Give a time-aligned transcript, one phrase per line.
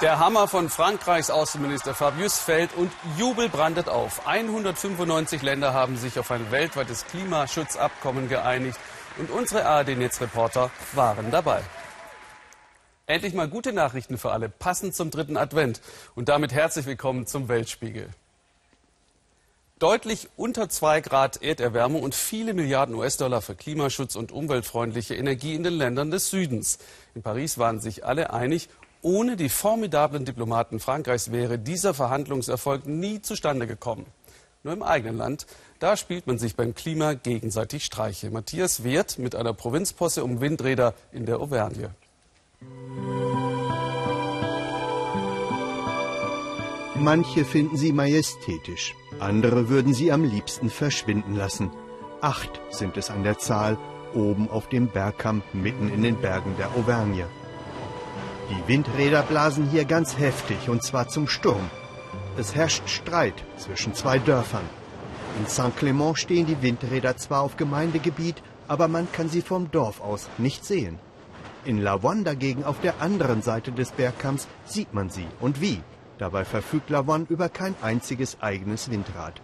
[0.00, 4.26] Der Hammer von Frankreichs Außenminister Fabius fällt und Jubel brandet auf.
[4.26, 8.78] 195 Länder haben sich auf ein weltweites Klimaschutzabkommen geeinigt
[9.18, 11.62] und unsere ARD-Netzreporter waren dabei.
[13.06, 15.80] Endlich mal gute Nachrichten für alle, passend zum dritten Advent.
[16.14, 18.10] Und damit herzlich willkommen zum Weltspiegel.
[19.78, 25.62] Deutlich unter zwei Grad Erderwärmung und viele Milliarden US-Dollar für Klimaschutz und umweltfreundliche Energie in
[25.62, 26.78] den Ländern des Südens.
[27.14, 28.68] In Paris waren sich alle einig,
[29.02, 34.06] ohne die formidablen Diplomaten Frankreichs wäre dieser Verhandlungserfolg nie zustande gekommen.
[34.64, 35.46] Nur im eigenen Land,
[35.78, 38.30] da spielt man sich beim Klima gegenseitig Streiche.
[38.30, 41.94] Matthias Wehrt mit einer Provinzposse um Windräder in der Auvergne.
[47.00, 51.70] Manche finden sie majestätisch, andere würden sie am liebsten verschwinden lassen.
[52.20, 53.78] Acht sind es an der Zahl,
[54.14, 57.26] oben auf dem Bergkamm mitten in den Bergen der Auvergne.
[58.50, 61.70] Die Windräder blasen hier ganz heftig und zwar zum Sturm.
[62.36, 64.68] Es herrscht Streit zwischen zwei Dörfern.
[65.38, 70.28] In Saint-Clément stehen die Windräder zwar auf Gemeindegebiet, aber man kann sie vom Dorf aus
[70.38, 70.98] nicht sehen.
[71.64, 75.80] In Lavon dagegen auf der anderen Seite des Bergkamms sieht man sie und wie.
[76.18, 79.40] Dabei verfügt Lavon über kein einziges eigenes Windrad.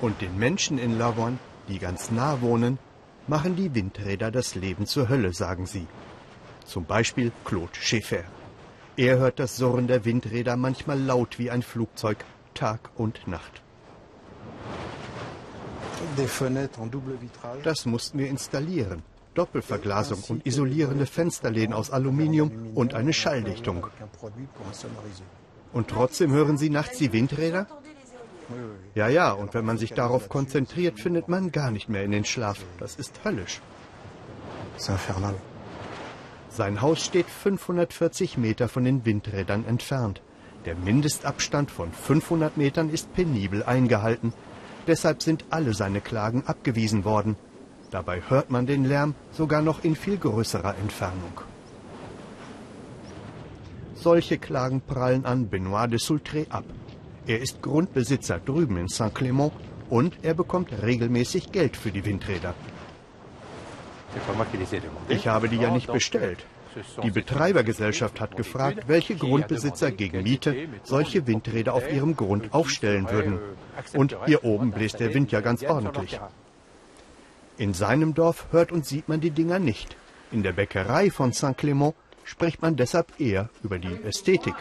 [0.00, 2.78] Und den Menschen in Lavon, die ganz nah wohnen,
[3.28, 5.86] machen die Windräder das Leben zur Hölle, sagen sie.
[6.64, 8.24] Zum Beispiel Claude Schäfer.
[8.96, 13.62] Er hört das Surren der Windräder manchmal laut wie ein Flugzeug, Tag und Nacht.
[17.62, 19.02] Das mussten wir installieren.
[19.34, 23.86] Doppelverglasung und isolierende Fensterläden aus Aluminium und eine Schalldichtung.
[25.72, 27.66] Und trotzdem hören Sie nachts die Windräder?
[28.94, 32.24] Ja, ja, und wenn man sich darauf konzentriert, findet man gar nicht mehr in den
[32.24, 32.58] Schlaf.
[32.78, 33.60] Das ist höllisch.
[36.50, 40.20] Sein Haus steht 540 Meter von den Windrädern entfernt.
[40.66, 44.34] Der Mindestabstand von 500 Metern ist penibel eingehalten.
[44.86, 47.36] Deshalb sind alle seine Klagen abgewiesen worden.
[47.92, 51.42] Dabei hört man den Lärm sogar noch in viel größerer Entfernung.
[53.94, 56.64] Solche Klagen prallen an Benoit de Sultré ab.
[57.26, 59.52] Er ist Grundbesitzer drüben in Saint-Clément
[59.90, 62.54] und er bekommt regelmäßig Geld für die Windräder.
[65.08, 66.46] Ich habe die ja nicht bestellt.
[67.02, 73.38] Die Betreibergesellschaft hat gefragt, welche Grundbesitzer gegen Miete solche Windräder auf ihrem Grund aufstellen würden.
[73.92, 76.18] Und hier oben bläst der Wind ja ganz ordentlich.
[77.58, 79.96] In seinem Dorf hört und sieht man die Dinger nicht.
[80.30, 84.54] In der Bäckerei von Saint-Clément spricht man deshalb eher über die Ästhetik.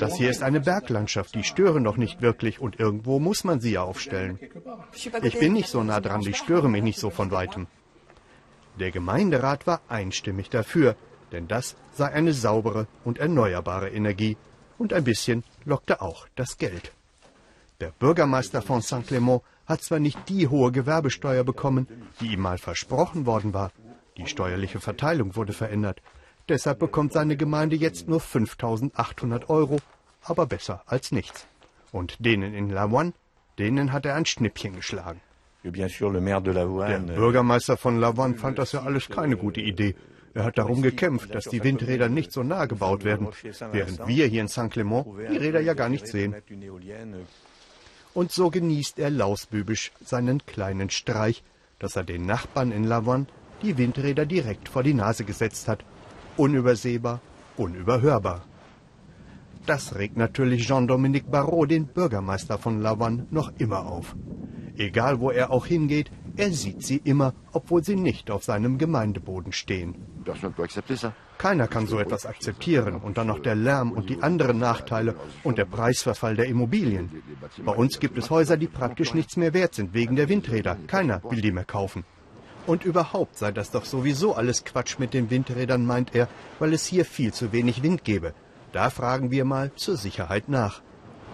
[0.00, 3.72] Das hier ist eine Berglandschaft, die stören doch nicht wirklich und irgendwo muss man sie
[3.72, 4.38] ja aufstellen.
[5.22, 7.66] Ich bin nicht so nah dran, die stören mich nicht so von weitem.
[8.78, 10.96] Der Gemeinderat war einstimmig dafür,
[11.32, 14.36] denn das sei eine saubere und erneuerbare Energie
[14.78, 16.92] und ein bisschen lockte auch das Geld.
[17.80, 21.86] Der Bürgermeister von Saint-Clément hat zwar nicht die hohe Gewerbesteuer bekommen,
[22.20, 23.72] die ihm mal versprochen worden war.
[24.18, 26.02] Die steuerliche Verteilung wurde verändert.
[26.50, 29.78] Deshalb bekommt seine Gemeinde jetzt nur 5800 Euro,
[30.22, 31.46] aber besser als nichts.
[31.90, 33.14] Und denen in Lavoine,
[33.58, 35.22] denen hat er ein Schnippchen geschlagen.
[35.64, 39.94] Der Bürgermeister von Lavoine fand das ja alles keine gute Idee.
[40.34, 43.28] Er hat darum gekämpft, dass die Windräder nicht so nah gebaut werden,
[43.72, 46.34] während wir hier in Saint-Clément die Räder ja gar nicht sehen.
[48.12, 51.42] Und so genießt er lausbübisch seinen kleinen Streich,
[51.78, 53.26] dass er den Nachbarn in Lavon
[53.62, 55.84] die Windräder direkt vor die Nase gesetzt hat.
[56.36, 57.20] Unübersehbar,
[57.56, 58.44] unüberhörbar.
[59.66, 64.16] Das regt natürlich Jean-Dominique Barrault, den Bürgermeister von Lavon, noch immer auf.
[64.76, 69.52] Egal wo er auch hingeht, er sieht sie immer, obwohl sie nicht auf seinem Gemeindeboden
[69.52, 69.94] stehen.
[71.38, 75.58] Keiner kann so etwas akzeptieren und dann noch der Lärm und die anderen Nachteile und
[75.58, 77.22] der Preisverfall der Immobilien.
[77.64, 80.76] Bei uns gibt es Häuser, die praktisch nichts mehr wert sind wegen der Windräder.
[80.86, 82.04] Keiner will die mehr kaufen.
[82.66, 86.28] Und überhaupt sei das doch sowieso alles Quatsch mit den Windrädern, meint er,
[86.58, 88.34] weil es hier viel zu wenig Wind gebe.
[88.72, 90.82] Da fragen wir mal zur Sicherheit nach.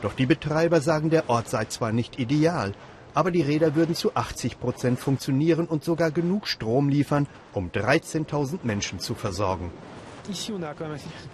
[0.03, 2.73] Doch die Betreiber sagen, der Ort sei zwar nicht ideal,
[3.17, 8.59] aber die Räder würden zu 80 Prozent funktionieren und sogar genug Strom liefern, um 13.000
[8.63, 9.71] Menschen zu versorgen.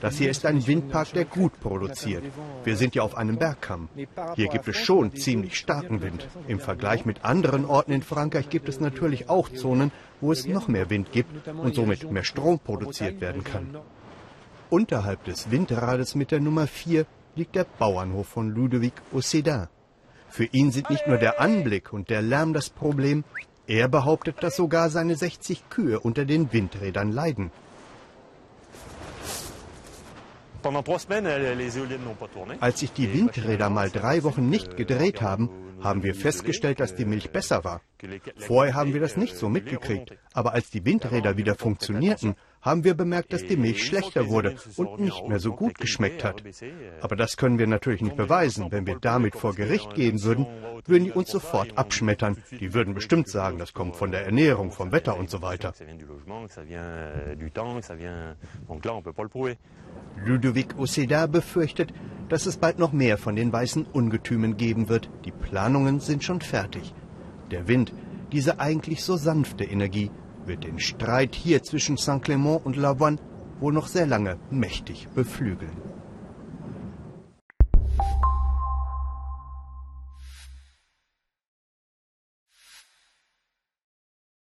[0.00, 2.23] Das hier ist ein Windpark, der gut produziert.
[2.62, 3.88] Wir sind ja auf einem Bergkamm.
[4.37, 6.29] Hier gibt es schon ziemlich starken Wind.
[6.46, 9.90] Im Vergleich mit anderen Orten in Frankreich gibt es natürlich auch Zonen,
[10.20, 13.76] wo es noch mehr Wind gibt und somit mehr Strom produziert werden kann.
[14.70, 19.67] Unterhalb des Windrades mit der Nummer 4 liegt der Bauernhof von Ludovic Océdin.
[20.32, 23.25] Für ihn sind nicht nur der Anblick und der Lärm das Problem,
[23.67, 27.52] Er behauptet, dass sogar seine 60 Kühe unter den Windrädern leiden.
[32.61, 35.50] Als sich die Windräder mal drei Wochen nicht gedreht haben,
[35.81, 37.81] haben wir festgestellt, dass die Milch besser war.
[38.37, 42.94] Vorher haben wir das nicht so mitgekriegt, aber als die Windräder wieder funktionierten, haben wir
[42.94, 46.43] bemerkt, dass die Milch schlechter wurde und nicht mehr so gut geschmeckt hat.
[47.00, 48.70] Aber das können wir natürlich nicht beweisen.
[48.70, 50.47] Wenn wir damit vor Gericht gehen würden,
[50.87, 52.37] würden die uns sofort abschmettern.
[52.61, 55.75] Die würden bestimmt sagen, das kommt von der Ernährung, vom Wetter und so weiter.
[60.25, 61.93] Ludovic Oceda befürchtet,
[62.29, 65.11] dass es bald noch mehr von den weißen Ungetümen geben wird.
[65.25, 66.94] Die Planungen sind schon fertig.
[67.50, 67.93] Der Wind,
[68.31, 70.11] diese eigentlich so sanfte Energie,
[70.46, 73.18] wird den Streit hier zwischen Saint-Clément und Lavoine
[73.60, 75.76] wohl noch sehr lange mächtig beflügeln.